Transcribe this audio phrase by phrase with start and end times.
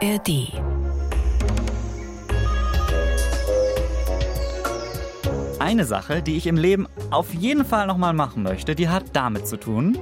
[0.00, 0.52] ARD.
[5.58, 9.48] Eine Sache, die ich im Leben auf jeden Fall nochmal machen möchte, die hat damit
[9.48, 9.98] zu tun.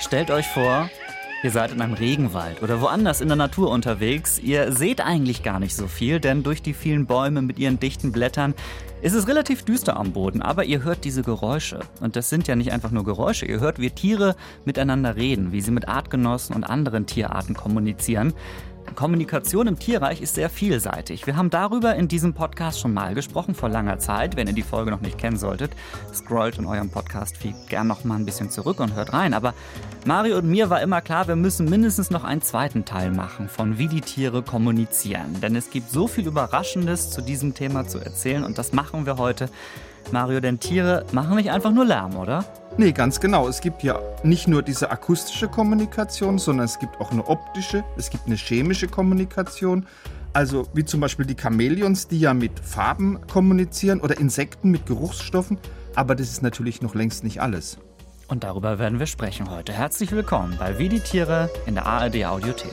[0.00, 0.90] Stellt euch vor,
[1.44, 4.38] Ihr seid in einem Regenwald oder woanders in der Natur unterwegs.
[4.38, 8.12] Ihr seht eigentlich gar nicht so viel, denn durch die vielen Bäume mit ihren dichten
[8.12, 8.54] Blättern
[9.02, 10.42] ist es relativ düster am Boden.
[10.42, 11.80] Aber ihr hört diese Geräusche.
[12.00, 13.46] Und das sind ja nicht einfach nur Geräusche.
[13.46, 18.32] Ihr hört, wie Tiere miteinander reden, wie sie mit Artgenossen und anderen Tierarten kommunizieren.
[18.94, 21.26] Kommunikation im Tierreich ist sehr vielseitig.
[21.26, 24.36] Wir haben darüber in diesem Podcast schon mal gesprochen, vor langer Zeit.
[24.36, 25.72] Wenn ihr die Folge noch nicht kennen solltet,
[26.12, 29.34] scrollt in eurem Podcast-Feed gern noch mal ein bisschen zurück und hört rein.
[29.34, 29.54] Aber
[30.04, 33.78] Mario und mir war immer klar, wir müssen mindestens noch einen zweiten Teil machen von
[33.78, 35.40] wie die Tiere kommunizieren.
[35.40, 39.16] Denn es gibt so viel Überraschendes zu diesem Thema zu erzählen und das machen wir
[39.16, 39.48] heute.
[40.10, 42.44] Mario, denn Tiere machen nicht einfach nur Lärm, oder?
[42.78, 43.48] Nee, ganz genau.
[43.48, 48.10] Es gibt ja nicht nur diese akustische Kommunikation, sondern es gibt auch eine optische, es
[48.10, 49.86] gibt eine chemische Kommunikation.
[50.32, 55.58] Also wie zum Beispiel die Chamäleons, die ja mit Farben kommunizieren oder Insekten mit Geruchsstoffen.
[55.94, 57.78] Aber das ist natürlich noch längst nicht alles.
[58.28, 59.74] Und darüber werden wir sprechen heute.
[59.74, 62.72] Herzlich willkommen bei Wie die Tiere in der ARD Audiothek.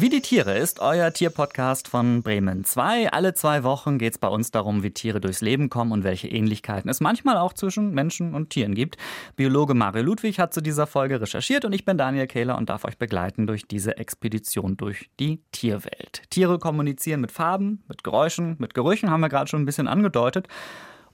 [0.00, 3.12] Wie die Tiere ist euer Tierpodcast von Bremen 2.
[3.12, 6.26] Alle zwei Wochen geht es bei uns darum, wie Tiere durchs Leben kommen und welche
[6.26, 8.96] Ähnlichkeiten es manchmal auch zwischen Menschen und Tieren gibt.
[9.36, 12.86] Biologe Mario Ludwig hat zu dieser Folge recherchiert und ich bin Daniel Kehler und darf
[12.86, 16.22] euch begleiten durch diese Expedition durch die Tierwelt.
[16.30, 20.48] Tiere kommunizieren mit Farben, mit Geräuschen, mit Gerüchen, haben wir gerade schon ein bisschen angedeutet.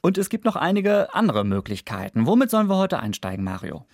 [0.01, 2.25] Und es gibt noch einige andere Möglichkeiten.
[2.29, 3.85] Womit sollen wir heute einsteigen, Mario?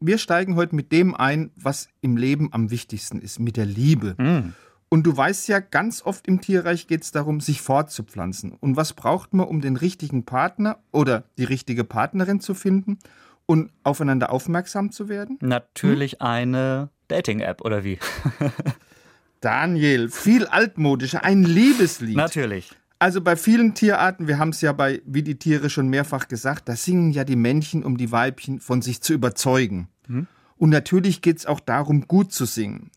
[0.00, 4.14] Wir steigen heute mit dem ein, was im Leben am wichtigsten ist, mit der Liebe.
[4.18, 4.54] Mm.
[4.88, 8.52] Und du weißt ja, ganz oft im Tierreich geht es darum, sich fortzupflanzen.
[8.52, 12.98] Und was braucht man, um den richtigen Partner oder die richtige Partnerin zu finden
[13.46, 15.38] und aufeinander aufmerksam zu werden?
[15.40, 16.20] Natürlich hm?
[16.20, 17.98] eine Dating-App, oder wie?
[19.40, 22.16] Daniel, viel altmodischer, ein Liebeslied.
[22.16, 22.70] Natürlich.
[23.02, 26.68] Also bei vielen Tierarten, wir haben es ja bei Wie die Tiere schon mehrfach gesagt,
[26.68, 29.88] da singen ja die Männchen, um die Weibchen von sich zu überzeugen.
[30.06, 30.28] Mhm.
[30.56, 32.92] Und natürlich geht es auch darum, gut zu singen.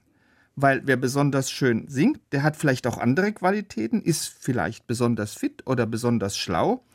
[0.56, 5.64] Weil wer besonders schön singt, der hat vielleicht auch andere Qualitäten, ist vielleicht besonders fit
[5.66, 6.86] oder besonders schlau.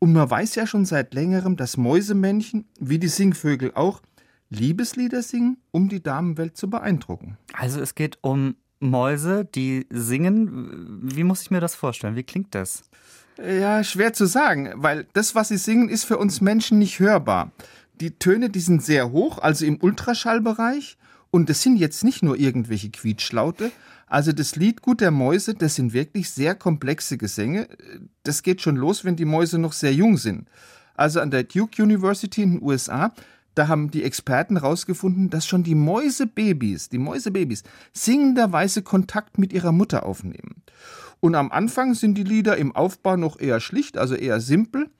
[0.00, 4.02] Und man weiß ja schon seit längerem, dass Mäusemännchen, wie die Singvögel auch,
[4.50, 7.38] Liebeslieder singen, um die Damenwelt zu beeindrucken.
[7.52, 11.00] Also es geht um Mäuse, die singen.
[11.02, 12.16] Wie muss ich mir das vorstellen?
[12.16, 12.84] Wie klingt das?
[13.38, 17.52] Ja, schwer zu sagen, weil das, was sie singen, ist für uns Menschen nicht hörbar.
[18.00, 20.96] Die Töne, die sind sehr hoch, also im Ultraschallbereich.
[21.30, 23.70] Und das sind jetzt nicht nur irgendwelche Quietschlaute.
[24.06, 27.68] Also das Lied Gut der Mäuse, das sind wirklich sehr komplexe Gesänge.
[28.22, 30.48] Das geht schon los, wenn die Mäuse noch sehr jung sind.
[30.94, 33.12] Also an der Duke University in den USA,
[33.56, 39.72] da haben die Experten herausgefunden, dass schon die Mäusebabys, die Mäusebabys, singenderweise Kontakt mit ihrer
[39.72, 40.62] Mutter aufnehmen.
[41.20, 44.90] Und am Anfang sind die Lieder im Aufbau noch eher schlicht, also eher simpel.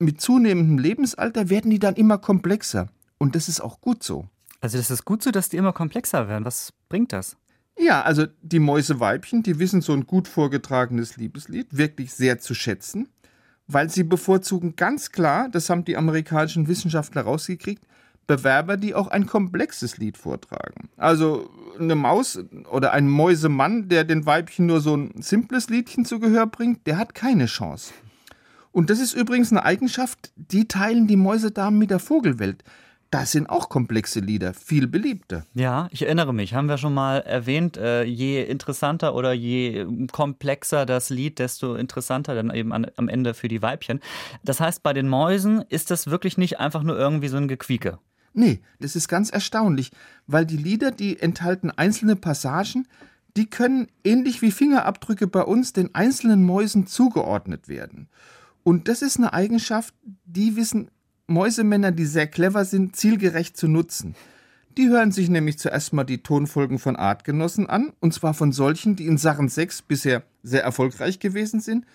[0.00, 2.88] Mit zunehmendem Lebensalter werden die dann immer komplexer.
[3.18, 4.28] Und das ist auch gut so.
[4.60, 6.44] Also das ist gut so, dass die immer komplexer werden.
[6.44, 7.36] Was bringt das?
[7.78, 13.08] Ja, also die Mäuseweibchen, die wissen so ein gut vorgetragenes Liebeslied wirklich sehr zu schätzen,
[13.68, 17.86] weil sie bevorzugen ganz klar, das haben die amerikanischen Wissenschaftler rausgekriegt,
[18.30, 20.88] Bewerber, die auch ein komplexes Lied vortragen.
[20.96, 22.38] Also eine Maus
[22.70, 26.96] oder ein Mäusemann, der den Weibchen nur so ein simples Liedchen zu Gehör bringt, der
[26.96, 27.92] hat keine Chance.
[28.70, 32.62] Und das ist übrigens eine Eigenschaft, die teilen die Mäusedamen mit der Vogelwelt.
[33.10, 35.44] Das sind auch komplexe Lieder, viel beliebter.
[35.54, 40.86] Ja, ich erinnere mich, haben wir schon mal erwähnt, äh, je interessanter oder je komplexer
[40.86, 43.98] das Lied, desto interessanter dann eben am Ende für die Weibchen.
[44.44, 47.98] Das heißt, bei den Mäusen ist das wirklich nicht einfach nur irgendwie so ein Gequieke.
[48.32, 49.90] Nee, das ist ganz erstaunlich,
[50.26, 52.86] weil die Lieder, die enthalten einzelne Passagen,
[53.36, 58.08] die können ähnlich wie Fingerabdrücke bei uns den einzelnen Mäusen zugeordnet werden.
[58.62, 59.94] Und das ist eine Eigenschaft,
[60.24, 60.90] die wissen
[61.26, 64.14] Mäusemänner, die sehr clever sind, zielgerecht zu nutzen.
[64.76, 68.96] Die hören sich nämlich zuerst mal die Tonfolgen von Artgenossen an, und zwar von solchen,
[68.96, 71.86] die in Sachen Sex bisher sehr erfolgreich gewesen sind,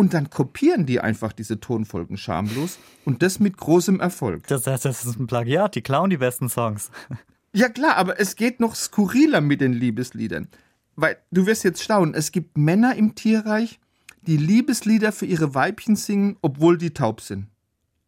[0.00, 4.46] und dann kopieren die einfach diese Tonfolgen schamlos und das mit großem Erfolg.
[4.46, 6.90] Das heißt, das ist ein Plagiat, die klauen die besten Songs.
[7.52, 10.46] Ja klar, aber es geht noch skurriler mit den Liebesliedern.
[10.94, 13.80] Weil du wirst jetzt staunen, es gibt Männer im Tierreich,
[14.22, 17.48] die Liebeslieder für ihre Weibchen singen, obwohl die taub sind.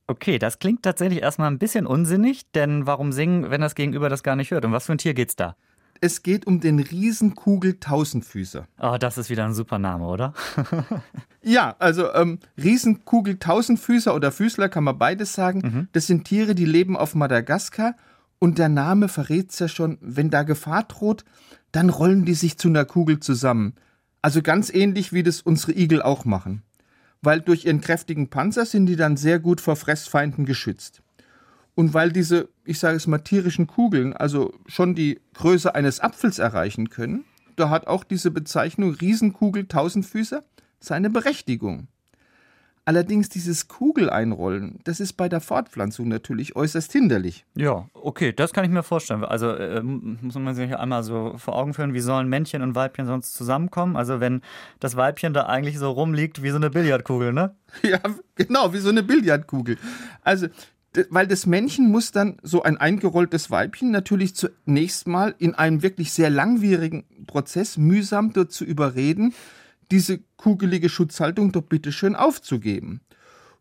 [0.07, 4.23] Okay, das klingt tatsächlich erstmal ein bisschen unsinnig, denn warum singen, wenn das Gegenüber das
[4.23, 4.65] gar nicht hört?
[4.65, 5.57] Um was für ein Tier geht's da?
[6.03, 8.67] Es geht um den Riesenkugel-Tausendfüßer.
[8.81, 10.35] Oh, das ist wieder ein super Name, oder?
[11.43, 15.61] ja, also ähm, Riesenkugel-Tausendfüßer oder Füßler kann man beides sagen.
[15.61, 15.89] Mhm.
[15.93, 17.95] Das sind Tiere, die leben auf Madagaskar.
[18.41, 21.25] Und der Name verrät es ja schon, wenn da Gefahr droht,
[21.71, 23.75] dann rollen die sich zu einer Kugel zusammen.
[24.23, 26.65] Also ganz ähnlich, wie das unsere Igel auch machen.
[27.21, 31.01] Weil durch ihren kräftigen Panzer sind die dann sehr gut vor Fressfeinden geschützt.
[31.77, 36.39] Und weil diese, ich sage es mal, tierischen Kugeln also schon die Größe eines Apfels
[36.39, 37.25] erreichen können,
[37.57, 40.43] da hat auch diese Bezeichnung Riesenkugel Tausendfüßer
[40.81, 41.89] seine Berechtigung.
[42.85, 47.45] Allerdings dieses Kugeleinrollen, das ist bei der Fortpflanzung natürlich äußerst hinderlich.
[47.55, 49.23] Ja, okay, das kann ich mir vorstellen.
[49.25, 53.07] Also äh, muss man sich einmal so vor Augen führen, wie sollen Männchen und Weibchen
[53.07, 53.97] sonst zusammenkommen?
[53.97, 54.43] Also wenn
[54.81, 57.55] das Weibchen da eigentlich so rumliegt wie so eine Billardkugel, ne?
[57.85, 58.01] Ja,
[58.35, 59.79] genau, wie so eine Billardkugel.
[60.23, 60.49] Also
[61.11, 66.13] weil das Männchen muss dann so ein eingerolltes Weibchen natürlich zunächst mal in einem wirklich
[66.13, 69.35] sehr langwierigen Prozess mühsam dazu überreden,
[69.91, 73.01] diese kugelige Schutzhaltung doch bitteschön aufzugeben.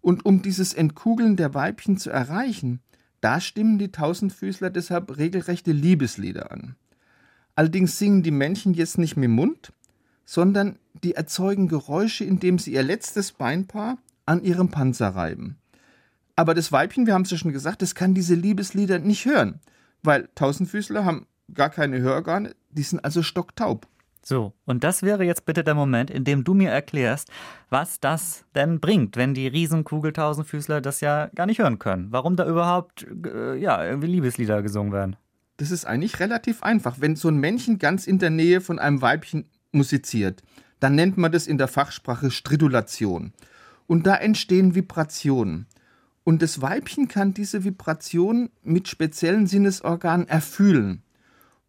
[0.01, 2.81] Und um dieses Entkugeln der Weibchen zu erreichen,
[3.21, 6.75] da stimmen die Tausendfüßler deshalb regelrechte Liebeslieder an.
[7.55, 9.73] Allerdings singen die Männchen jetzt nicht mit dem Mund,
[10.25, 15.57] sondern die erzeugen Geräusche, indem sie ihr letztes Beinpaar an ihrem Panzer reiben.
[16.41, 19.59] Aber das Weibchen, wir haben es ja schon gesagt, das kann diese Liebeslieder nicht hören,
[20.01, 23.85] weil Tausendfüßler haben gar keine Hörorgane, die sind also stocktaub.
[24.23, 27.29] So, und das wäre jetzt bitte der Moment, in dem du mir erklärst,
[27.69, 32.07] was das denn bringt, wenn die Riesenkugel-Tausendfüßler das ja gar nicht hören können.
[32.09, 35.17] Warum da überhaupt, äh, ja, irgendwie Liebeslieder gesungen werden.
[35.57, 36.95] Das ist eigentlich relativ einfach.
[36.99, 40.41] Wenn so ein Männchen ganz in der Nähe von einem Weibchen musiziert,
[40.79, 43.31] dann nennt man das in der Fachsprache Stridulation.
[43.85, 45.67] Und da entstehen Vibrationen.
[46.23, 51.01] Und das Weibchen kann diese Vibration mit speziellen Sinnesorganen erfühlen.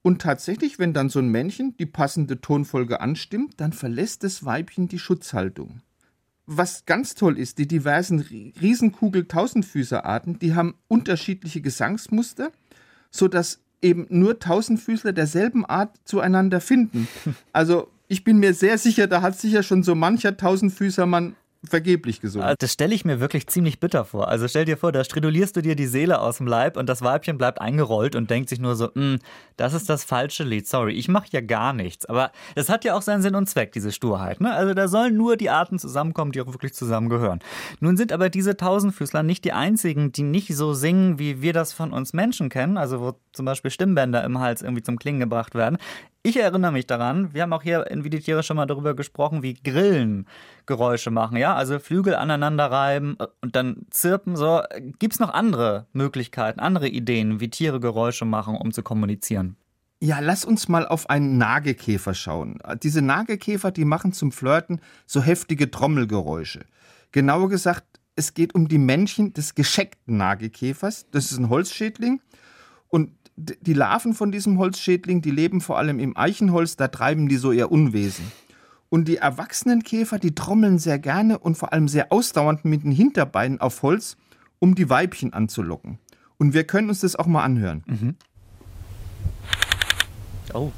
[0.02, 4.88] Und tatsächlich, wenn dann so ein Männchen die passende Tonfolge anstimmt, dann verlässt das Weibchen
[4.88, 5.80] die Schutzhaltung.
[6.44, 12.50] Was ganz toll ist, die diversen Riesenkugel-Tausendfüßerarten, die haben unterschiedliche Gesangsmuster,
[13.10, 17.06] sodass eben nur Tausendfüßler derselben Art zueinander finden.
[17.52, 21.34] Also ich bin mir sehr sicher, da hat sicher schon so mancher Tausendfüßermann
[21.68, 22.46] vergeblich gesungen.
[22.46, 24.28] Ah, das stelle ich mir wirklich ziemlich bitter vor.
[24.28, 27.02] Also stell dir vor, da stridulierst du dir die Seele aus dem Leib und das
[27.02, 29.18] Weibchen bleibt eingerollt und denkt sich nur so, hm,
[29.56, 32.06] das ist das falsche Lied, sorry, ich mache ja gar nichts.
[32.06, 34.40] Aber das hat ja auch seinen Sinn und Zweck, diese Sturheit.
[34.40, 34.52] Ne?
[34.52, 37.40] Also da sollen nur die Arten zusammenkommen, die auch wirklich zusammengehören.
[37.80, 41.72] Nun sind aber diese Tausendfüßler nicht die einzigen, die nicht so singen, wie wir das
[41.72, 45.54] von uns Menschen kennen, also wo zum Beispiel Stimmbänder im Hals irgendwie zum Klingen gebracht
[45.54, 45.78] werden.
[46.24, 48.94] Ich erinnere mich daran, wir haben auch hier in Wie die Tiere schon mal darüber
[48.94, 50.28] gesprochen, wie Grillen
[50.66, 51.56] Geräusche machen, ja?
[51.56, 54.62] Also Flügel aneinander reiben äh, und dann zirpen, so.
[55.00, 59.56] Gibt es noch andere Möglichkeiten, andere Ideen, wie Tiere Geräusche machen, um zu kommunizieren?
[59.98, 62.60] Ja, lass uns mal auf einen Nagekäfer schauen.
[62.82, 66.66] Diese Nagekäfer, die machen zum Flirten so heftige Trommelgeräusche.
[67.10, 67.84] Genauer gesagt,
[68.14, 71.10] es geht um die Männchen des gescheckten Nagekäfers.
[71.10, 72.20] Das ist ein Holzschädling.
[72.88, 77.36] Und die Larven von diesem Holzschädling, die leben vor allem im Eichenholz, da treiben die
[77.36, 78.30] so ihr Unwesen.
[78.88, 82.92] Und die erwachsenen Käfer, die trommeln sehr gerne und vor allem sehr ausdauernd mit den
[82.92, 84.16] Hinterbeinen auf Holz,
[84.58, 85.98] um die Weibchen anzulocken.
[86.36, 87.84] Und wir können uns das auch mal anhören.
[87.86, 88.16] Mhm.
[90.52, 90.72] Oh.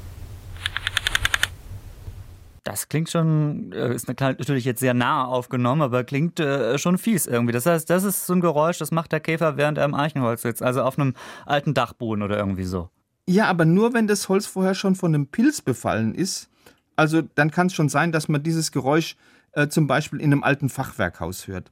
[2.65, 7.27] Das klingt schon, äh, ist natürlich jetzt sehr nah aufgenommen, aber klingt äh, schon fies
[7.27, 7.53] irgendwie.
[7.53, 10.41] Das heißt, das ist so ein Geräusch, das macht der Käfer, während er im Eichenholz
[10.41, 11.13] sitzt, also auf einem
[11.45, 12.89] alten Dachboden oder irgendwie so.
[13.29, 16.49] Ja, aber nur wenn das Holz vorher schon von einem Pilz befallen ist.
[16.95, 19.15] Also dann kann es schon sein, dass man dieses Geräusch
[19.51, 21.71] äh, zum Beispiel in einem alten Fachwerkhaus hört.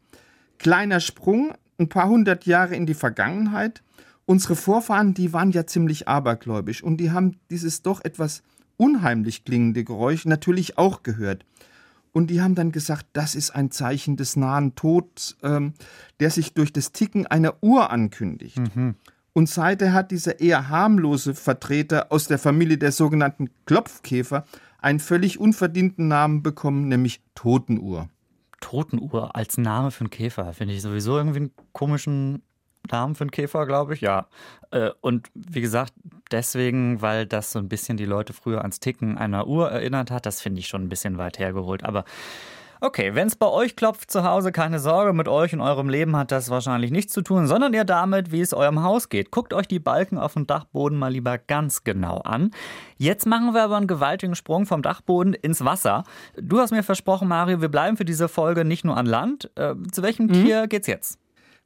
[0.60, 3.82] Kleiner Sprung, ein paar hundert Jahre in die Vergangenheit.
[4.26, 8.44] Unsere Vorfahren, die waren ja ziemlich abergläubisch und die haben dieses doch etwas
[8.78, 11.46] unheimlich klingende Geräusch natürlich auch gehört.
[12.12, 15.74] Und die haben dann gesagt, das ist ein Zeichen des nahen Todes, ähm,
[16.20, 18.60] der sich durch das Ticken einer Uhr ankündigt.
[18.76, 18.96] Mhm.
[19.34, 24.46] Und seither hat dieser eher harmlose Vertreter aus der Familie der sogenannten Klopfkäfer
[24.80, 28.10] einen völlig unverdienten Namen bekommen, nämlich Totenuhr.
[28.60, 32.44] Totenuhr als Name für einen Käfer finde ich sowieso irgendwie einen komischen
[32.92, 34.28] Namen für einen Käfer, glaube ich, ja.
[34.72, 35.94] Äh, und wie gesagt,
[36.32, 40.26] deswegen, weil das so ein bisschen die Leute früher ans Ticken einer Uhr erinnert hat,
[40.26, 41.84] das finde ich schon ein bisschen weit hergeholt.
[41.84, 42.06] Aber
[42.86, 46.18] Okay, wenn es bei euch klopft zu Hause, keine Sorge, mit euch und eurem Leben
[46.18, 49.32] hat das wahrscheinlich nichts zu tun, sondern ihr damit, wie es eurem Haus geht.
[49.32, 52.52] Guckt euch die Balken auf dem Dachboden mal lieber ganz genau an.
[52.98, 56.04] Jetzt machen wir aber einen gewaltigen Sprung vom Dachboden ins Wasser.
[56.36, 59.50] Du hast mir versprochen, Mario, wir bleiben für diese Folge nicht nur an Land.
[59.56, 60.34] Äh, zu welchem mhm.
[60.34, 61.23] Tier geht's jetzt?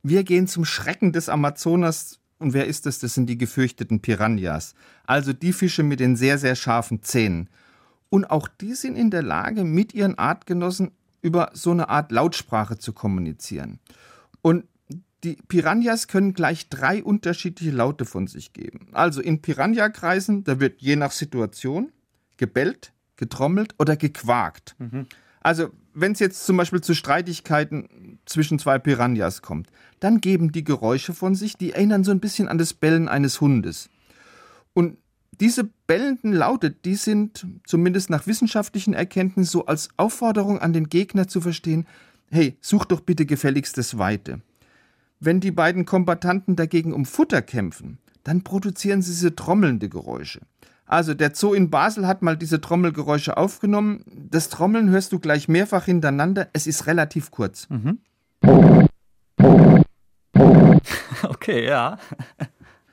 [0.10, 3.00] Wir gehen zum Schrecken des Amazonas Und wer ist das?
[3.00, 4.74] Das sind die gefürchteten Piranhas.
[5.06, 7.50] Also die Fische mit den sehr, sehr scharfen Zähnen.
[8.10, 12.78] Und auch die sind in der Lage, mit ihren Artgenossen über so eine Art Lautsprache
[12.78, 13.80] zu kommunizieren.
[14.42, 14.66] Und
[15.24, 18.88] die Piranhas können gleich drei unterschiedliche Laute von sich geben.
[18.94, 21.92] Also in Piranha-Kreisen, da wird je nach Situation
[22.38, 24.76] gebellt, getrommelt oder gequakt.
[24.78, 25.08] Mhm.
[25.42, 30.64] Also wenn es jetzt zum Beispiel zu Streitigkeiten zwischen zwei Piranhas kommt, dann geben die
[30.64, 33.90] Geräusche von sich, die erinnern so ein bisschen an das Bellen eines Hundes.
[34.74, 34.98] Und
[35.40, 41.28] diese bellenden Laute, die sind zumindest nach wissenschaftlichen Erkenntnissen so als Aufforderung an den Gegner
[41.28, 41.88] zu verstehen,
[42.30, 44.42] hey, such doch bitte gefälligst das Weite.
[45.20, 50.42] Wenn die beiden Kombatanten dagegen um Futter kämpfen, dann produzieren sie diese trommelnde Geräusche.
[50.88, 54.04] Also der Zoo in Basel hat mal diese Trommelgeräusche aufgenommen.
[54.30, 56.48] Das Trommeln hörst du gleich mehrfach hintereinander.
[56.54, 57.68] Es ist relativ kurz.
[57.70, 58.00] Mhm.
[61.24, 61.98] Okay, ja.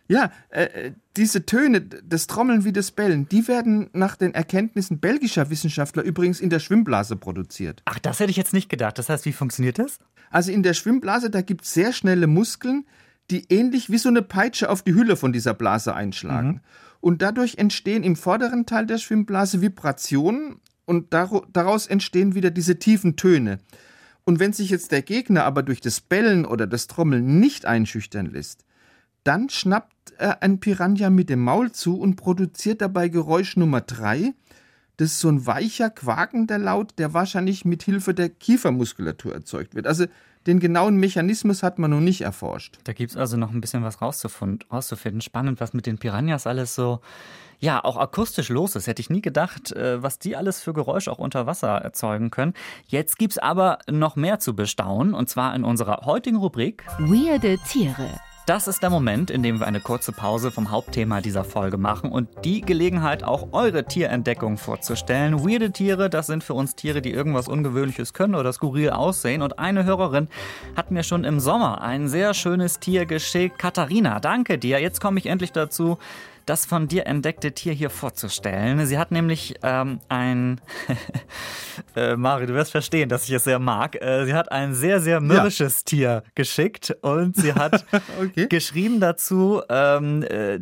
[0.07, 5.49] Ja, äh, diese Töne, das Trommeln wie das Bellen, die werden nach den Erkenntnissen belgischer
[5.49, 7.83] Wissenschaftler übrigens in der Schwimmblase produziert.
[7.87, 8.99] Ach, das hätte ich jetzt nicht gedacht.
[8.99, 9.99] Das heißt, wie funktioniert das?
[10.31, 12.85] Also in der Schwimmblase, da gibt es sehr schnelle Muskeln,
[13.31, 16.49] die ähnlich wie so eine Peitsche auf die Hülle von dieser Blase einschlagen.
[16.49, 16.61] Mhm.
[17.05, 20.57] Und dadurch entstehen im vorderen Teil der Schwimmblase Vibrationen
[20.87, 23.59] und daraus entstehen wieder diese tiefen Töne.
[24.25, 28.25] Und wenn sich jetzt der Gegner aber durch das Bellen oder das Trommeln nicht einschüchtern
[28.25, 28.65] lässt,
[29.23, 34.33] dann schnappt er ein Piranha mit dem Maul zu und produziert dabei Geräusch Nummer drei.
[34.97, 39.87] Das ist so ein weicher, quakender Laut, der wahrscheinlich mit Hilfe der Kiefermuskulatur erzeugt wird.
[39.87, 40.07] Also
[40.47, 42.79] den genauen Mechanismus hat man noch nicht erforscht.
[42.85, 45.21] Da gibt es also noch ein bisschen was rauszufinden.
[45.21, 47.01] Spannend, was mit den Piranhas alles so,
[47.61, 48.87] ja, auch akustisch los ist.
[48.87, 52.55] Hätte ich nie gedacht, äh, was die alles für Geräusche auch unter Wasser erzeugen können.
[52.87, 57.59] Jetzt gibt es aber noch mehr zu bestaunen, und zwar in unserer heutigen Rubrik Weirde
[57.67, 58.09] Tiere.
[58.47, 62.13] Das ist der Moment, in dem wir eine kurze Pause vom Hauptthema dieser Folge machen
[62.13, 65.41] und die Gelegenheit, auch eure Tierentdeckung vorzustellen.
[65.41, 69.41] Weirde Tiere, das sind für uns Tiere, die irgendwas Ungewöhnliches können oder skurril aussehen.
[69.41, 70.29] Und eine Hörerin
[70.77, 73.59] hat mir schon im Sommer ein sehr schönes Tier geschickt.
[73.59, 74.79] Katharina, danke dir.
[74.79, 75.97] Jetzt komme ich endlich dazu,
[76.47, 78.85] das von dir entdeckte Tier hier vorzustellen.
[78.87, 80.61] Sie hat nämlich ähm, ein,
[81.97, 84.01] äh, Mario, du wirst verstehen, dass ich es sehr mag.
[84.01, 85.85] Äh, sie hat ein sehr, sehr mürrisches ja.
[85.85, 87.85] Tier geschickt und sie hat
[88.21, 88.47] okay.
[88.49, 90.61] geschrieben dazu, ähm, äh,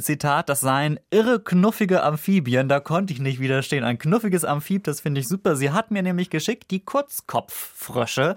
[0.00, 2.68] Zitat, das seien irre knuffige Amphibien.
[2.68, 3.84] Da konnte ich nicht widerstehen.
[3.84, 5.56] Ein knuffiges Amphib, das finde ich super.
[5.56, 8.36] Sie hat mir nämlich geschickt die Kurzkopffrösche.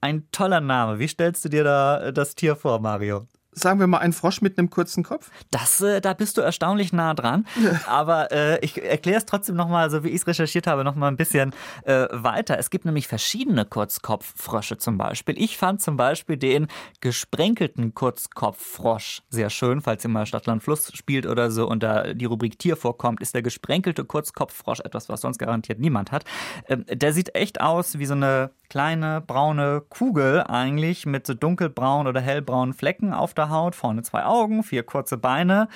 [0.00, 0.98] Ein toller Name.
[0.98, 3.28] Wie stellst du dir da das Tier vor, Mario?
[3.52, 5.30] Sagen wir mal, ein Frosch mit einem kurzen Kopf?
[5.50, 7.46] Das, äh, da bist du erstaunlich nah dran.
[7.86, 11.16] Aber äh, ich erkläre es trotzdem nochmal, so wie ich es recherchiert habe, nochmal ein
[11.16, 11.54] bisschen
[11.84, 12.58] äh, weiter.
[12.58, 15.40] Es gibt nämlich verschiedene Kurzkopffrösche zum Beispiel.
[15.40, 16.68] Ich fand zum Beispiel den
[17.00, 22.24] gesprenkelten Kurzkopffrosch sehr schön, falls ihr mal Stadtland Fluss spielt oder so und da die
[22.24, 26.24] Rubrik Tier vorkommt, ist der gesprenkelte Kurzkopffrosch etwas, was sonst garantiert niemand hat.
[26.68, 32.06] Ähm, der sieht echt aus wie so eine kleine braune Kugel eigentlich mit so dunkelbraunen
[32.06, 33.74] oder hellbraunen Flecken auf der Haut.
[33.74, 35.68] Vorne zwei Augen, vier kurze Beine.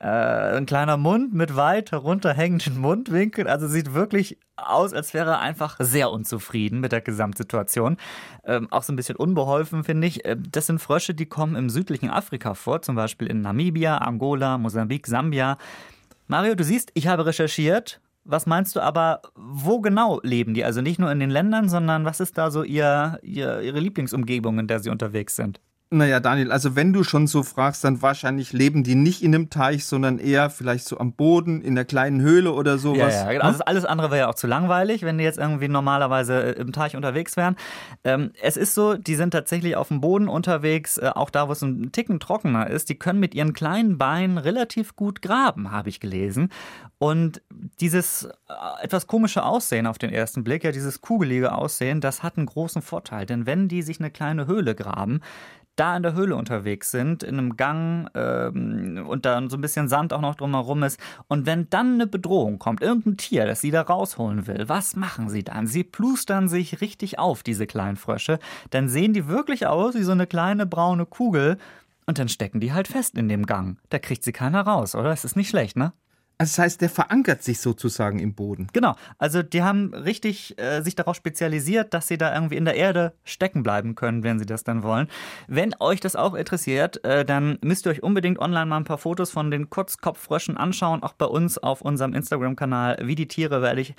[0.00, 3.46] Äh, ein kleiner Mund mit weit herunterhängenden Mundwinkeln.
[3.46, 7.96] Also sieht wirklich aus, als wäre er einfach sehr unzufrieden mit der Gesamtsituation.
[8.44, 10.24] Ähm, auch so ein bisschen unbeholfen, finde ich.
[10.24, 14.58] Äh, das sind Frösche, die kommen im südlichen Afrika vor, zum Beispiel in Namibia, Angola,
[14.58, 15.58] Mosambik, Sambia.
[16.26, 20.64] Mario, du siehst, ich habe recherchiert was meinst du aber, wo genau leben die?
[20.64, 24.58] Also nicht nur in den Ländern, sondern was ist da so ihr, ihr, ihre Lieblingsumgebung,
[24.58, 25.60] in der sie unterwegs sind?
[25.92, 29.50] Naja, Daniel, also wenn du schon so fragst, dann wahrscheinlich leben die nicht in einem
[29.50, 33.14] Teich, sondern eher vielleicht so am Boden, in einer kleinen Höhle oder sowas.
[33.14, 33.38] Ja, ja.
[33.38, 33.44] Ne?
[33.44, 36.72] Also alles andere wäre ja auch zu langweilig, wenn die jetzt irgendwie normalerweise äh, im
[36.72, 37.56] Teich unterwegs wären.
[38.04, 41.52] Ähm, es ist so, die sind tatsächlich auf dem Boden unterwegs, äh, auch da, wo
[41.52, 42.88] es ein Ticken trockener ist.
[42.88, 46.48] Die können mit ihren kleinen Beinen relativ gut graben, habe ich gelesen.
[46.96, 47.42] Und
[47.80, 52.38] dieses äh, etwas komische Aussehen auf den ersten Blick, ja, dieses kugelige Aussehen, das hat
[52.38, 53.26] einen großen Vorteil.
[53.26, 55.20] Denn wenn die sich eine kleine Höhle graben,
[55.76, 59.88] da in der Höhle unterwegs sind, in einem Gang ähm, und dann so ein bisschen
[59.88, 61.00] Sand auch noch drumherum ist.
[61.28, 65.28] Und wenn dann eine Bedrohung kommt, irgendein Tier, das sie da rausholen will, was machen
[65.28, 65.66] sie dann?
[65.66, 68.38] Sie plustern sich richtig auf, diese kleinen Frösche.
[68.70, 71.58] Dann sehen die wirklich aus wie so eine kleine braune Kugel.
[72.04, 73.78] Und dann stecken die halt fest in dem Gang.
[73.88, 75.12] Da kriegt sie keiner raus, oder?
[75.12, 75.92] Es ist nicht schlecht, ne?
[76.42, 78.66] Also das heißt, der verankert sich sozusagen im Boden.
[78.72, 78.96] Genau.
[79.16, 83.12] Also die haben richtig äh, sich darauf spezialisiert, dass sie da irgendwie in der Erde
[83.22, 85.06] stecken bleiben können, wenn sie das dann wollen.
[85.46, 88.98] Wenn euch das auch interessiert, äh, dann müsst ihr euch unbedingt online mal ein paar
[88.98, 91.04] Fotos von den Kurzkopffröschen anschauen.
[91.04, 93.94] Auch bei uns auf unserem Instagram-Kanal Wie die Tiere werde ich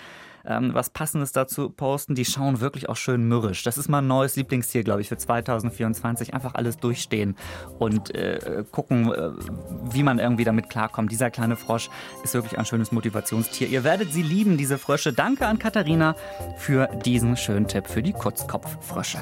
[0.45, 2.15] ähm, was Passendes dazu posten.
[2.15, 3.63] Die schauen wirklich auch schön mürrisch.
[3.63, 6.33] Das ist mein neues Lieblingstier, glaube ich, für 2024.
[6.33, 7.35] Einfach alles durchstehen
[7.79, 9.31] und äh, gucken, äh,
[9.91, 11.11] wie man irgendwie damit klarkommt.
[11.11, 11.89] Dieser kleine Frosch
[12.23, 13.67] ist wirklich ein schönes Motivationstier.
[13.67, 15.13] Ihr werdet sie lieben, diese Frösche.
[15.13, 16.15] Danke an Katharina
[16.57, 19.19] für diesen schönen Tipp für die Kurzkopffrösche.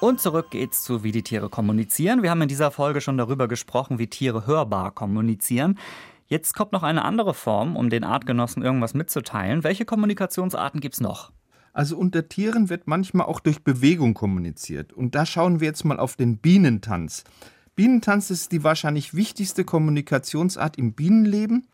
[0.00, 2.22] Und zurück geht's zu Wie die Tiere kommunizieren.
[2.22, 5.78] Wir haben in dieser Folge schon darüber gesprochen, wie Tiere hörbar kommunizieren.
[6.30, 9.64] Jetzt kommt noch eine andere Form, um den Artgenossen irgendwas mitzuteilen.
[9.64, 11.32] Welche Kommunikationsarten gibt's noch?
[11.72, 14.92] Also unter Tieren wird manchmal auch durch Bewegung kommuniziert.
[14.92, 17.24] Und da schauen wir jetzt mal auf den Bienentanz.
[17.74, 21.66] Bienentanz ist die wahrscheinlich wichtigste Kommunikationsart im Bienenleben,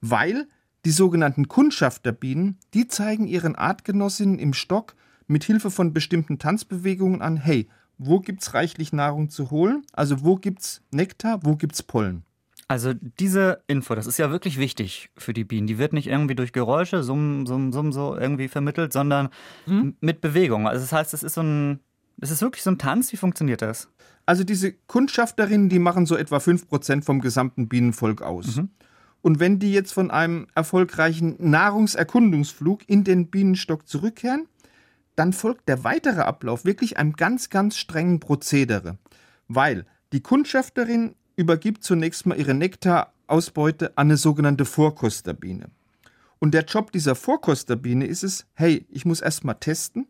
[0.00, 0.46] weil
[0.84, 4.94] die sogenannten Kundschafterbienen, die zeigen ihren Artgenossinnen im Stock
[5.26, 9.84] mit Hilfe von bestimmten Tanzbewegungen an, hey, wo gibt's reichlich Nahrung zu holen?
[9.92, 12.25] Also wo gibt's Nektar, wo gibt's Pollen?
[12.68, 15.68] Also diese Info, das ist ja wirklich wichtig für die Bienen.
[15.68, 19.28] Die wird nicht irgendwie durch Geräusche, Summen, Summen, Summen so irgendwie vermittelt, sondern
[19.66, 19.96] mhm.
[20.00, 20.66] mit Bewegung.
[20.66, 21.80] Also das heißt, es ist so ein,
[22.20, 23.12] es ist wirklich so ein Tanz.
[23.12, 23.88] Wie funktioniert das?
[24.24, 28.56] Also diese Kundschafterinnen, die machen so etwa 5% vom gesamten Bienenvolk aus.
[28.56, 28.70] Mhm.
[29.22, 34.48] Und wenn die jetzt von einem erfolgreichen Nahrungserkundungsflug in den Bienenstock zurückkehren,
[35.14, 38.98] dann folgt der weitere Ablauf wirklich einem ganz, ganz strengen Prozedere.
[39.48, 45.68] Weil die Kundschafterin übergibt zunächst mal ihre Nektarausbeute an eine sogenannte Vorkosterbiene.
[46.38, 50.06] Und der Job dieser Vorkosterbiene ist es, hey, ich muss erst mal testen,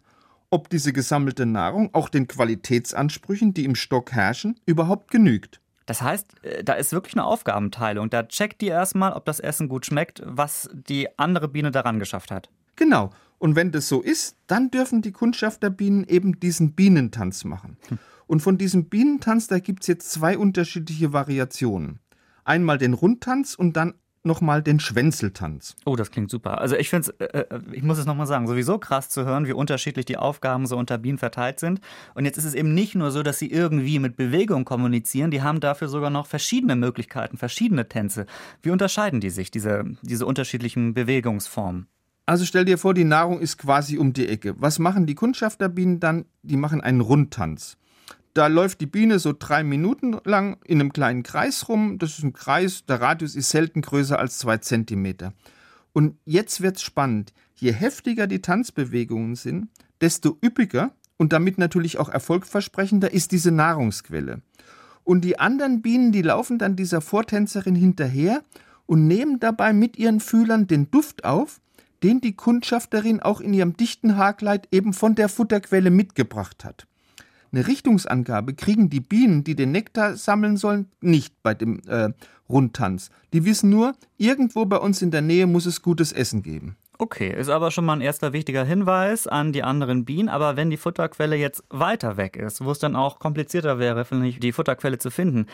[0.51, 5.61] ob diese gesammelte Nahrung auch den Qualitätsansprüchen, die im Stock herrschen, überhaupt genügt.
[5.87, 8.11] Das heißt, äh, da ist wirklich eine Aufgabenteilung.
[8.11, 12.31] Da checkt die erstmal, ob das Essen gut schmeckt, was die andere Biene daran geschafft
[12.31, 12.49] hat.
[12.75, 13.11] Genau.
[13.39, 17.77] Und wenn das so ist, dann dürfen die Kundschafterbienen eben diesen Bienentanz machen.
[17.89, 17.99] Hm.
[18.27, 22.01] Und von diesem Bienentanz, da gibt es jetzt zwei unterschiedliche Variationen.
[22.45, 23.95] Einmal den Rundtanz und dann
[24.27, 25.77] nochmal den Schwänzeltanz.
[25.87, 26.61] Oh, das klingt super.
[26.61, 29.47] Also ich finde es, äh, äh, ich muss es nochmal sagen, sowieso krass zu hören,
[29.47, 31.81] wie unterschiedlich die Aufgaben so unter Bienen verteilt sind.
[32.15, 35.43] Und jetzt ist es eben nicht nur so, dass sie irgendwie mit Bewegung kommunizieren, die
[35.43, 38.27] haben dafür sogar noch verschiedene Möglichkeiten, verschiedene Tänze.
[38.63, 41.87] Wie unterscheiden die sich, diese, diese unterschiedlichen Bewegungsformen?
[42.27, 44.57] Also stell dir vor, die Nahrung ist quasi um die Ecke.
[44.59, 46.25] Was machen die Kundschafterbienen dann?
[46.43, 47.79] Die machen einen Rundtanz.
[48.37, 51.97] Da läuft die Biene so drei Minuten lang in einem kleinen Kreis rum.
[51.99, 55.33] Das ist ein Kreis, der Radius ist selten größer als zwei Zentimeter.
[55.95, 57.33] Und jetzt wird's spannend.
[57.55, 59.69] Je heftiger die Tanzbewegungen sind,
[60.03, 64.43] desto üppiger und damit natürlich auch erfolgversprechender ist diese Nahrungsquelle.
[65.03, 68.43] Und die anderen Bienen, die laufen dann dieser Vortänzerin hinterher
[68.85, 71.63] und nehmen dabei mit ihren Fühlern den Duft auf,
[72.03, 76.87] den die Kundschafterin auch in ihrem dichten Haarkleid eben von der Futterquelle mitgebracht hat.
[77.53, 82.11] Eine Richtungsangabe kriegen die Bienen, die den Nektar sammeln sollen, nicht bei dem äh,
[82.49, 83.11] Rundtanz.
[83.33, 86.77] Die wissen nur, irgendwo bei uns in der Nähe muss es gutes Essen geben.
[86.99, 90.31] Okay, ist aber schon mal ein erster wichtiger Hinweis an die anderen Bienen.
[90.31, 94.07] Aber wenn die Futterquelle jetzt weiter weg ist, wo es dann auch komplizierter wäre,
[94.39, 95.47] die Futterquelle zu finden,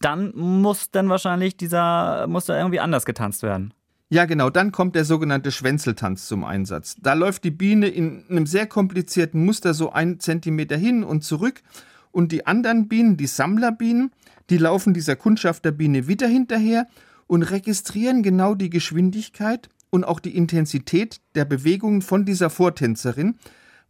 [0.00, 3.74] dann muss dann wahrscheinlich dieser, muss da irgendwie anders getanzt werden.
[4.10, 6.96] Ja, genau, dann kommt der sogenannte Schwänzeltanz zum Einsatz.
[6.98, 11.62] Da läuft die Biene in einem sehr komplizierten Muster so einen Zentimeter hin und zurück
[12.10, 14.12] und die anderen Bienen, die Sammlerbienen,
[14.48, 16.88] die laufen dieser Kundschafterbiene wieder hinterher
[17.26, 23.36] und registrieren genau die Geschwindigkeit und auch die Intensität der Bewegungen von dieser Vortänzerin,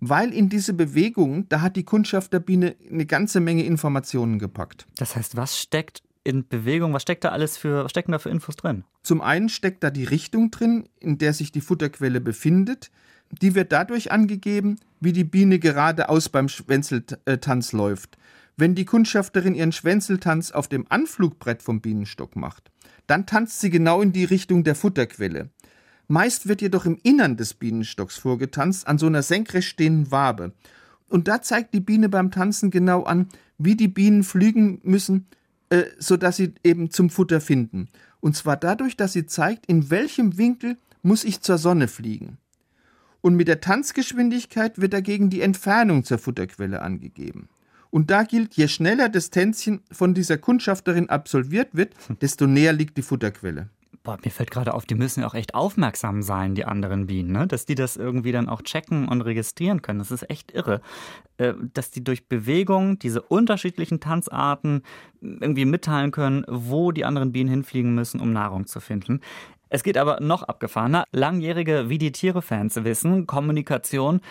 [0.01, 4.87] weil in diese Bewegungen, da hat die Kundschafterbiene eine ganze Menge Informationen gepackt.
[4.97, 6.93] Das heißt, was steckt in Bewegung?
[6.93, 8.85] Was steckt da alles für, was stecken da für Infos drin?
[9.03, 12.91] Zum einen steckt da die Richtung drin, in der sich die Futterquelle befindet.
[13.43, 18.17] Die wird dadurch angegeben, wie die Biene geradeaus beim Schwänzeltanz läuft.
[18.57, 22.71] Wenn die Kundschafterin ihren Schwänzeltanz auf dem Anflugbrett vom Bienenstock macht,
[23.07, 25.51] dann tanzt sie genau in die Richtung der Futterquelle.
[26.09, 30.53] Meist wird jedoch im Innern des Bienenstocks vorgetanzt, an so einer senkrecht stehenden Wabe.
[31.09, 33.29] Und da zeigt die Biene beim Tanzen genau an,
[33.59, 35.27] wie die Bienen fliegen müssen,
[35.71, 37.89] äh, sodass sie eben zum Futter finden.
[38.21, 42.39] Und zwar dadurch, dass sie zeigt, in welchem Winkel muss ich zur Sonne fliegen.
[43.21, 47.49] Und mit der Tanzgeschwindigkeit wird dagegen die Entfernung zur Futterquelle angegeben.
[47.91, 52.97] Und da gilt, je schneller das Tänzchen von dieser Kundschafterin absolviert wird, desto näher liegt
[52.97, 53.69] die Futterquelle.
[54.09, 57.31] Boah, mir fällt gerade auf, die müssen ja auch echt aufmerksam sein, die anderen Bienen,
[57.31, 57.47] ne?
[57.47, 59.99] dass die das irgendwie dann auch checken und registrieren können.
[59.99, 60.81] Das ist echt irre,
[61.37, 64.83] äh, dass die durch Bewegung diese unterschiedlichen Tanzarten
[65.21, 69.21] irgendwie mitteilen können, wo die anderen Bienen hinfliegen müssen, um Nahrung zu finden.
[69.69, 71.05] Es geht aber noch abgefahrener.
[71.13, 74.23] Langjährige Wie die Tiere-Fans wissen, Kommunikation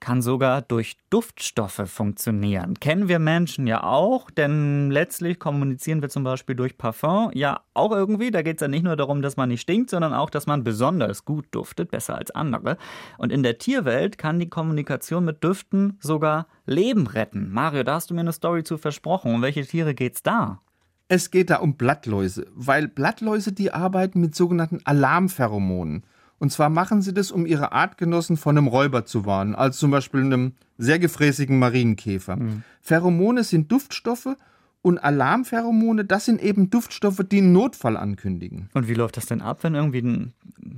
[0.00, 2.74] kann sogar durch Duftstoffe funktionieren.
[2.80, 7.92] Kennen wir Menschen ja auch, denn letztlich kommunizieren wir zum Beispiel durch Parfum ja auch
[7.92, 8.30] irgendwie.
[8.30, 10.64] Da geht es ja nicht nur darum, dass man nicht stinkt, sondern auch, dass man
[10.64, 12.76] besonders gut duftet, besser als andere.
[13.18, 17.50] Und in der Tierwelt kann die Kommunikation mit Düften sogar Leben retten.
[17.50, 19.34] Mario, da hast du mir eine Story zu versprochen.
[19.34, 20.60] Um welche Tiere geht's da?
[21.08, 26.04] Es geht da um Blattläuse, weil Blattläuse, die arbeiten mit sogenannten Alarmpheromonen.
[26.38, 29.90] Und zwar machen sie das, um ihre Artgenossen vor einem Räuber zu warnen, als zum
[29.90, 32.36] Beispiel einem sehr gefräßigen Marienkäfer.
[32.36, 32.62] Mhm.
[32.82, 34.36] Pheromone sind Duftstoffe
[34.82, 38.68] und Alarmpheromone, das sind eben Duftstoffe, die einen Notfall ankündigen.
[38.74, 40.34] Und wie läuft das denn ab, wenn irgendwie ein,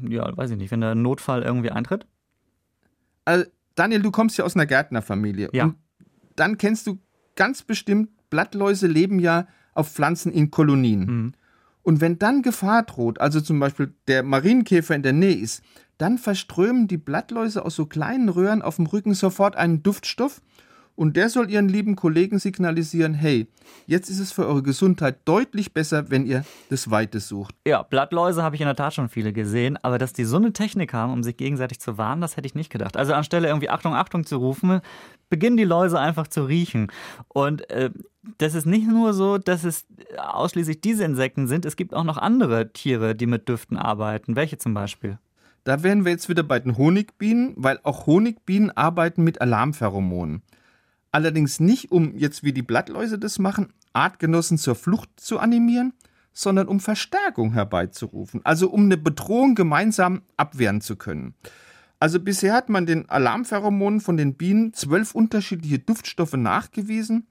[0.08, 2.06] ja, weiß ich nicht, wenn der Notfall irgendwie eintritt?
[3.24, 3.44] Also,
[3.74, 5.50] Daniel, du kommst ja aus einer Gärtnerfamilie.
[5.52, 5.64] Ja.
[5.64, 5.74] Und
[6.36, 6.98] dann kennst du
[7.36, 11.00] ganz bestimmt, Blattläuse leben ja auf Pflanzen in Kolonien.
[11.00, 11.32] Mhm.
[11.88, 15.62] Und wenn dann Gefahr droht, also zum Beispiel der Marienkäfer in der Nähe ist,
[15.96, 20.42] dann verströmen die Blattläuse aus so kleinen Röhren auf dem Rücken sofort einen Duftstoff
[20.96, 23.46] und der soll ihren lieben Kollegen signalisieren, hey,
[23.87, 27.55] jetzt ist es für eure Gesundheit deutlich besser, wenn ihr das Weite sucht.
[27.66, 30.53] Ja, Blattläuse habe ich in der Tat schon viele gesehen, aber dass die so eine
[30.53, 32.98] Technik haben, um sich gegenseitig zu warnen, das hätte ich nicht gedacht.
[32.98, 34.83] Also anstelle irgendwie Achtung, Achtung zu rufen,
[35.31, 36.92] beginnen die Läuse einfach zu riechen.
[37.29, 37.90] Und äh,
[38.38, 39.86] das ist nicht nur so, dass es
[40.16, 44.36] ausschließlich diese Insekten sind, es gibt auch noch andere Tiere, die mit Düften arbeiten.
[44.36, 45.18] Welche zum Beispiel?
[45.64, 50.42] Da wären wir jetzt wieder bei den Honigbienen, weil auch Honigbienen arbeiten mit Alarmpheromonen.
[51.12, 55.92] Allerdings nicht, um jetzt wie die Blattläuse das machen, Artgenossen zur Flucht zu animieren,
[56.32, 61.34] sondern um Verstärkung herbeizurufen, also um eine Bedrohung gemeinsam abwehren zu können.
[62.00, 67.26] Also bisher hat man den Alarmpheromonen von den Bienen zwölf unterschiedliche Duftstoffe nachgewiesen.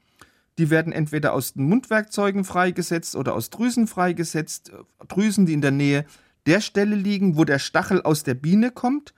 [0.57, 4.71] Die werden entweder aus den Mundwerkzeugen freigesetzt oder aus Drüsen freigesetzt,
[5.07, 6.05] Drüsen, die in der Nähe
[6.45, 9.13] der Stelle liegen, wo der Stachel aus der Biene kommt.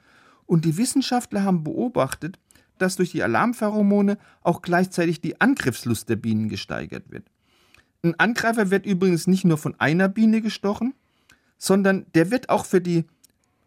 [0.45, 2.39] Und die Wissenschaftler haben beobachtet,
[2.77, 7.29] dass durch die Alarmpheromone auch gleichzeitig die Angriffslust der Bienen gesteigert wird.
[8.01, 10.93] Ein Angreifer wird übrigens nicht nur von einer Biene gestochen,
[11.57, 13.05] sondern der wird auch für die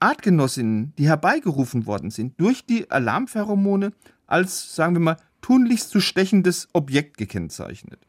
[0.01, 3.93] Artgenossinnen, die herbeigerufen worden sind, durch die Alarmpheromone
[4.27, 8.01] als, sagen wir mal, tunlichst zu stechendes Objekt gekennzeichnet.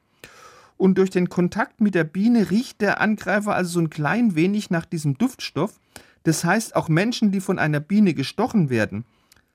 [0.78, 4.70] Und durch den Kontakt mit der Biene riecht der Angreifer also so ein klein wenig
[4.70, 5.80] nach diesem Duftstoff.
[6.24, 9.06] Das heißt, auch Menschen, die von einer Biene gestochen werden,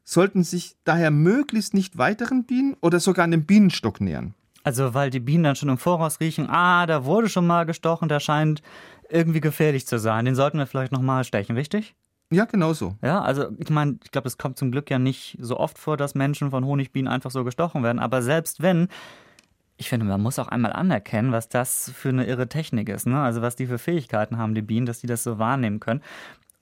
[0.04, 4.34] sollten sich daher möglichst nicht weiteren Bienen oder sogar einem Bienenstock nähern.
[4.64, 8.08] Also weil die Bienen dann schon im Voraus riechen, ah, da wurde schon mal gestochen,
[8.08, 8.62] der scheint
[9.08, 10.24] irgendwie gefährlich zu sein.
[10.24, 11.94] Den sollten wir vielleicht nochmal stechen, richtig?
[12.30, 12.94] Ja, genau so.
[13.02, 15.96] Ja, also ich meine, ich glaube, es kommt zum Glück ja nicht so oft vor,
[15.96, 17.98] dass Menschen von Honigbienen einfach so gestochen werden.
[17.98, 18.88] Aber selbst wenn,
[19.78, 23.06] ich finde, man muss auch einmal anerkennen, was das für eine irre Technik ist.
[23.06, 23.18] Ne?
[23.20, 26.02] Also was die für Fähigkeiten haben, die Bienen, dass die das so wahrnehmen können.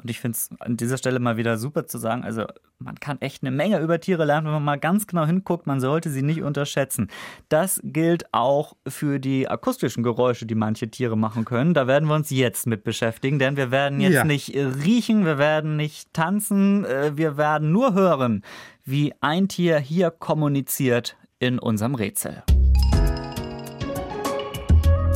[0.07, 2.45] Und ich finde es an dieser Stelle mal wieder super zu sagen, also
[2.79, 5.67] man kann echt eine Menge über Tiere lernen, wenn man mal ganz genau hinguckt.
[5.67, 7.09] Man sollte sie nicht unterschätzen.
[7.49, 11.75] Das gilt auch für die akustischen Geräusche, die manche Tiere machen können.
[11.75, 14.23] Da werden wir uns jetzt mit beschäftigen, denn wir werden jetzt ja.
[14.25, 18.45] nicht riechen, wir werden nicht tanzen, äh, wir werden nur hören,
[18.85, 22.45] wie ein Tier hier kommuniziert in unserem Rätsel.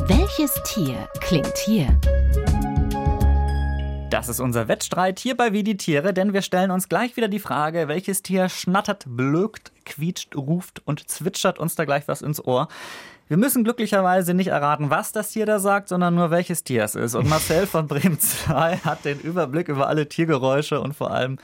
[0.08, 1.96] Welches Tier klingt hier?
[4.10, 7.28] Das ist unser Wettstreit hier bei Wie die Tiere, denn wir stellen uns gleich wieder
[7.28, 12.44] die Frage, welches Tier schnattert, blökt, quietscht, ruft und zwitschert uns da gleich was ins
[12.44, 12.66] Ohr.
[13.28, 16.96] Wir müssen glücklicherweise nicht erraten, was das Tier da sagt, sondern nur welches Tier es
[16.96, 17.14] ist.
[17.14, 21.38] Und Marcel von Bremen 2 hat den Überblick über alle Tiergeräusche und vor allem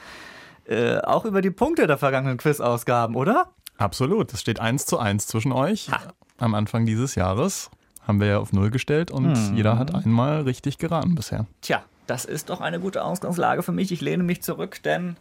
[0.65, 3.47] äh, auch über die Punkte der vergangenen Quizausgaben, oder?
[3.77, 4.33] Absolut.
[4.33, 6.01] Es steht eins zu eins zwischen euch ha.
[6.37, 7.71] am Anfang dieses Jahres.
[8.05, 9.55] Haben wir ja auf Null gestellt und hm.
[9.55, 11.45] jeder hat einmal richtig geraten bisher.
[11.61, 13.91] Tja, das ist doch eine gute Ausgangslage für mich.
[13.91, 15.17] Ich lehne mich zurück, denn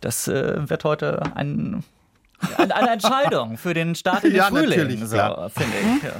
[0.00, 1.84] das äh, wird heute ein,
[2.56, 5.16] eine, eine Entscheidung für den Start in den ja, Frühling, so,
[5.50, 6.02] finde ich.
[6.02, 6.12] Ja.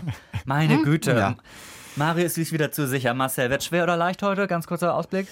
[0.45, 0.85] Meine hm?
[0.85, 1.13] Güte.
[1.13, 1.35] Ja.
[1.97, 3.13] Mario ist sich wieder zu sicher.
[3.13, 4.47] Marcel, wird schwer oder leicht heute?
[4.47, 5.29] Ganz kurzer Ausblick.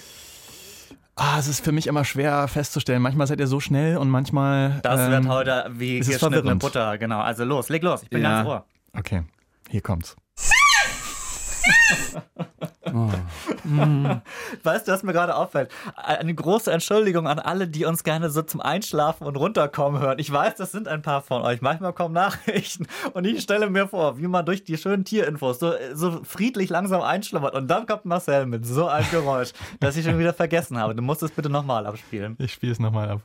[1.15, 3.01] Ah, es ist für mich immer schwer festzustellen.
[3.01, 4.79] Manchmal seid ihr so schnell und manchmal.
[4.83, 7.19] Das ähm, wird heute wie geschnittene Butter, genau.
[7.19, 8.03] Also los, leg los.
[8.03, 8.37] Ich bin ja.
[8.37, 8.65] ganz ohr.
[8.97, 9.23] Okay,
[9.69, 10.15] hier kommt's.
[12.93, 13.09] oh.
[13.67, 14.21] mm.
[14.63, 15.71] Weißt du, was mir gerade auffällt?
[15.95, 20.19] Eine große Entschuldigung an alle, die uns gerne so zum Einschlafen und runterkommen hören.
[20.19, 21.61] Ich weiß, das sind ein paar von euch.
[21.61, 25.73] Manchmal kommen Nachrichten und ich stelle mir vor, wie man durch die schönen Tierinfos so,
[25.93, 30.19] so friedlich langsam einschlummert und dann kommt Marcel mit so einem Geräusch, das ich schon
[30.19, 30.95] wieder vergessen habe.
[30.95, 32.35] Du musst es bitte nochmal abspielen.
[32.39, 33.21] Ich spiele es nochmal ab.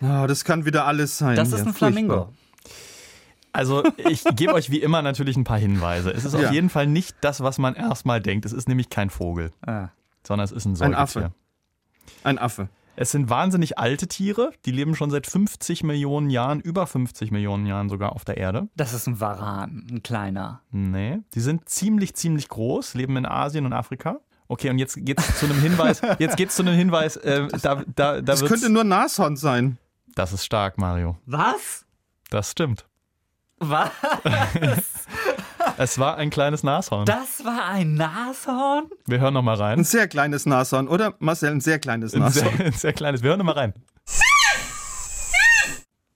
[0.00, 1.36] Oh, das kann wieder alles sein.
[1.36, 2.32] Das ist ein Flamingo.
[3.52, 6.10] Also ich gebe euch wie immer natürlich ein paar Hinweise.
[6.10, 6.48] Es ist Ja.
[6.48, 8.44] auf jeden Fall nicht das, was man erstmal denkt.
[8.46, 9.88] Es ist nämlich kein Vogel, Ah.
[10.26, 10.98] sondern es ist ein Ein Säugetier.
[10.98, 11.32] Affe.
[12.24, 12.68] Ein Affe.
[13.00, 17.64] Es sind wahnsinnig alte Tiere, die leben schon seit 50 Millionen Jahren, über 50 Millionen
[17.64, 18.66] Jahren sogar auf der Erde.
[18.74, 20.62] Das ist ein Varan, ein kleiner.
[20.72, 24.18] Nee, die sind ziemlich, ziemlich groß, leben in Asien und Afrika.
[24.48, 26.00] Okay, und jetzt geht's zu einem Hinweis.
[26.18, 27.16] Jetzt geht's zu einem Hinweis.
[27.16, 29.76] Äh, da, da, da Das könnte nur Nashorn sein.
[30.14, 31.18] das ist stark, Mario.
[31.26, 31.84] Was?
[32.30, 32.87] Das stimmt.
[33.60, 33.90] Was?
[35.76, 37.04] Es war ein kleines Nashorn.
[37.04, 38.88] Das war ein Nashorn?
[39.06, 39.84] Wir hören noch mal Ein rein.
[39.84, 41.14] sehr kleines Nashorn, oder?
[41.20, 42.56] Marcel, ein sehr kleines Ein Nashorn.
[42.56, 43.22] sehr, ein sehr kleines.
[43.22, 43.74] Wir hören noch mal rein.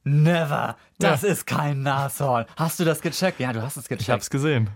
[0.04, 0.76] Never.
[0.98, 2.46] Das ist kein Nashorn.
[2.56, 3.38] Hast du das gecheckt?
[3.38, 4.02] Ja, du hast es gecheckt.
[4.02, 4.70] Ich hab's gesehen.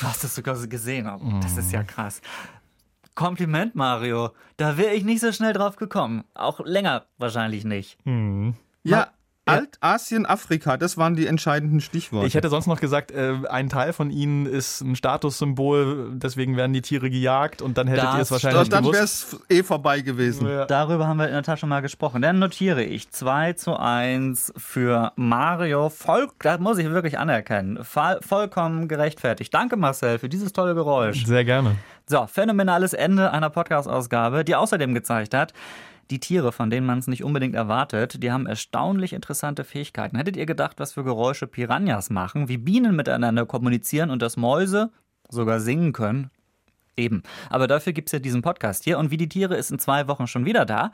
[0.00, 1.06] Du hast es sogar gesehen.
[1.08, 2.22] Oh, Das ist ja krass.
[3.14, 4.30] Kompliment, Mario.
[4.56, 6.24] Da wäre ich nicht so schnell drauf gekommen.
[6.34, 7.98] Auch länger wahrscheinlich nicht.
[8.84, 9.08] Ja,
[9.50, 12.26] Altasien, Afrika, das waren die entscheidenden Stichworte.
[12.26, 16.72] Ich hätte sonst noch gesagt, äh, ein Teil von ihnen ist ein Statussymbol, deswegen werden
[16.72, 19.32] die Tiere gejagt und dann hättet Das ihr es wahrscheinlich dann wäre gewusst.
[19.48, 20.48] es eh vorbei gewesen.
[20.48, 20.64] Ja.
[20.66, 22.22] Darüber haben wir in der Tasche mal gesprochen.
[22.22, 25.88] Dann notiere ich 2 zu 1 für Mario.
[25.88, 27.84] Voll, das muss ich wirklich anerkennen.
[27.84, 29.52] Fall, vollkommen gerechtfertigt.
[29.54, 31.24] Danke, Marcel, für dieses tolle Geräusch.
[31.26, 31.76] Sehr gerne.
[32.06, 35.52] So, phänomenales Ende einer Podcast-Ausgabe, die außerdem gezeigt hat,
[36.10, 40.16] die Tiere, von denen man es nicht unbedingt erwartet, die haben erstaunlich interessante Fähigkeiten.
[40.16, 44.90] Hättet ihr gedacht, was für Geräusche Piranhas machen, wie Bienen miteinander kommunizieren und dass Mäuse
[45.28, 46.30] sogar singen können?
[46.96, 47.22] Eben.
[47.48, 48.98] Aber dafür gibt es ja diesen Podcast hier.
[48.98, 50.92] Und wie die Tiere ist in zwei Wochen schon wieder da.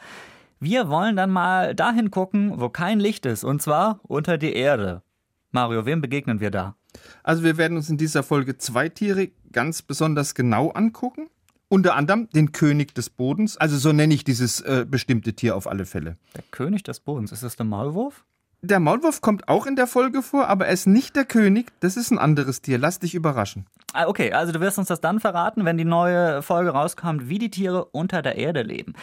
[0.61, 3.45] Wir wollen dann mal dahin gucken, wo kein Licht ist.
[3.45, 5.03] Und zwar unter die Erde.
[5.51, 6.77] Mario, wem begegnen wir da?
[7.23, 11.29] Also wir werden uns in dieser Folge zwei Tiere ganz besonders genau angucken.
[11.69, 13.57] Unter anderem den König des Bodens.
[13.57, 16.17] Also so nenne ich dieses äh, bestimmte Tier auf alle Fälle.
[16.37, 17.33] Der König des Bodens.
[17.33, 18.25] Ist das der Maulwurf?
[18.63, 21.73] Der Maulwurf kommt auch in der Folge vor, aber er ist nicht der König.
[21.81, 22.79] Das ist ein anderes Tier.
[22.79, 23.67] Lass dich überraschen.
[23.93, 27.39] Ah, Okay, also du wirst uns das dann verraten, wenn die neue Folge rauskommt, wie
[27.39, 28.95] die Tiere unter der Erde leben.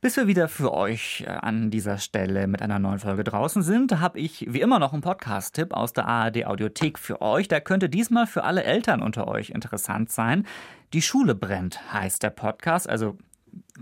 [0.00, 3.98] Bis wir wieder für euch äh, an dieser Stelle mit einer neuen Folge draußen sind,
[3.98, 7.48] habe ich wie immer noch einen Podcast-Tipp aus der ARD Audiothek für euch.
[7.48, 10.46] Der könnte diesmal für alle Eltern unter euch interessant sein.
[10.92, 12.88] Die Schule brennt heißt der Podcast.
[12.88, 13.18] Also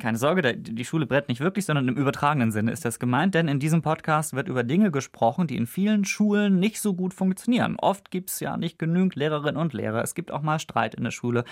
[0.00, 3.46] keine Sorge, die Schule brennt nicht wirklich, sondern im übertragenen Sinne ist das gemeint, denn
[3.46, 7.76] in diesem Podcast wird über Dinge gesprochen, die in vielen Schulen nicht so gut funktionieren.
[7.78, 10.02] Oft gibt es ja nicht genügend Lehrerinnen und Lehrer.
[10.02, 11.44] Es gibt auch mal Streit in der Schule.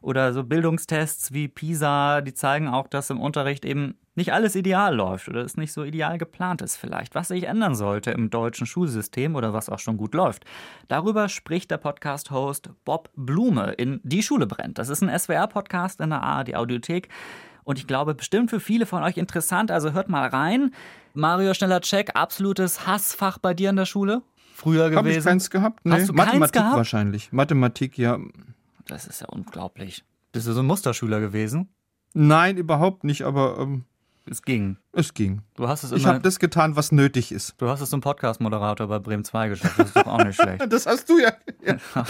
[0.00, 4.94] Oder so Bildungstests wie PISA, die zeigen auch, dass im Unterricht eben nicht alles ideal
[4.94, 7.14] läuft oder es nicht so ideal geplant ist vielleicht.
[7.14, 10.44] Was sich ändern sollte im deutschen Schulsystem oder was auch schon gut läuft.
[10.88, 14.78] Darüber spricht der Podcast-Host Bob Blume in Die Schule brennt.
[14.78, 17.08] Das ist ein SWR-Podcast in der ARD Audiothek.
[17.64, 19.70] Und ich glaube, bestimmt für viele von euch interessant.
[19.70, 20.70] Also hört mal rein.
[21.14, 22.12] Mario, schneller Check.
[22.14, 24.22] Absolutes Hassfach bei dir in der Schule?
[24.54, 25.26] Früher Habe ich gewesen?
[25.28, 25.84] keins gehabt?
[25.84, 26.76] Nee, Hast du keins Mathematik gehabt?
[26.76, 27.32] wahrscheinlich.
[27.32, 28.18] Mathematik, ja.
[28.86, 30.04] Das ist ja unglaublich.
[30.32, 31.68] Bist du so ein Musterschüler gewesen?
[32.14, 33.84] Nein, überhaupt nicht, aber ähm,
[34.28, 34.76] Es ging.
[34.92, 35.42] es ging.
[35.56, 37.54] Du hast es Ich immer, habe das getan, was nötig ist.
[37.58, 39.78] du hast es zum Podcast-Moderator bei Bremen 2 geschafft.
[39.78, 40.64] Das ist doch auch nicht schlecht.
[40.72, 41.32] Das hast du ja.
[41.64, 41.76] ja.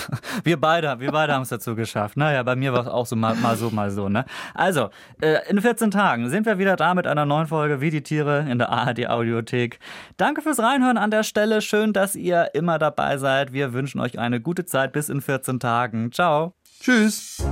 [0.44, 2.16] Wir beide, wir beide haben es dazu geschafft.
[2.16, 4.08] Naja, bei mir war es auch so mal, mal so, mal so.
[4.08, 4.24] Ne?
[4.54, 8.02] Also, äh, in 14 Tagen sind wir wieder da mit einer neuen Folge Wie die
[8.02, 9.78] Tiere in der ARD Audiothek.
[10.16, 11.60] Danke fürs Reinhören an der Stelle.
[11.62, 13.52] Schön, dass ihr immer dabei seid.
[13.52, 16.12] Wir wünschen euch eine gute Zeit bis in 14 Tagen.
[16.12, 16.54] Ciao.
[16.86, 17.42] Tschüss.